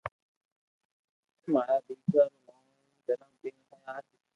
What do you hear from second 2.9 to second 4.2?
جنم دن ھي آج